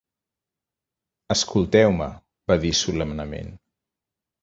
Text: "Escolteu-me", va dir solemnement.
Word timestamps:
"Escolteu-me", 1.35 2.09
va 2.53 2.61
dir 2.67 2.75
solemnement. 2.83 3.57